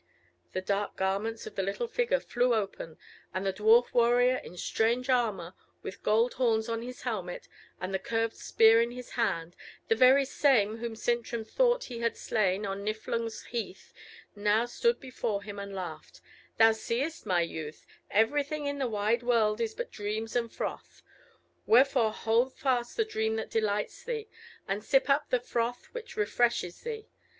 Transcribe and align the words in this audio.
The 0.53 0.61
dark 0.61 0.95
garments 0.95 1.45
of 1.45 1.53
the 1.53 1.61
little 1.61 1.87
figure 1.87 2.19
flew 2.19 2.55
open, 2.55 2.97
and 3.35 3.45
the 3.45 3.53
dwarf 3.53 3.93
warrior 3.93 4.37
in 4.37 4.57
strange 4.57 5.11
armour, 5.11 5.53
the 5.83 5.91
gold 6.01 6.33
horns 6.33 6.67
on 6.67 6.81
his 6.81 7.03
helmet, 7.03 7.47
and 7.79 7.93
the 7.93 7.99
curved 7.99 8.35
spear 8.35 8.81
in 8.81 8.89
his 8.89 9.11
hand, 9.11 9.55
the 9.89 9.93
very 9.95 10.25
same 10.25 10.77
whom 10.77 10.95
Sintram 10.95 11.45
thought 11.45 11.83
he 11.83 11.99
had 11.99 12.17
slain 12.17 12.65
on 12.65 12.83
Niflung's 12.83 13.43
Heath, 13.43 13.93
now 14.35 14.65
stood 14.65 14.99
before 14.99 15.43
him 15.43 15.59
and 15.59 15.75
laughed: 15.75 16.19
"Thou 16.57 16.71
seest, 16.71 17.27
my 17.27 17.41
youth, 17.41 17.85
everything 18.09 18.65
in 18.65 18.79
the 18.79 18.87
wide 18.89 19.21
world 19.21 19.61
is 19.61 19.75
but 19.75 19.91
dreams 19.91 20.35
and 20.35 20.51
froth; 20.51 21.03
wherefore 21.67 22.11
hold 22.11 22.55
fast 22.55 22.97
the 22.97 23.05
dream 23.05 23.35
which 23.35 23.51
delights 23.51 24.03
thee, 24.03 24.27
and 24.67 24.83
sip 24.83 25.11
up 25.11 25.29
the 25.29 25.39
froth 25.39 25.89
which 25.93 26.17
refreshes 26.17 26.79
thee! 26.81 27.05